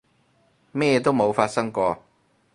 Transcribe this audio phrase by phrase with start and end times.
[0.71, 2.01] 咩都冇發生過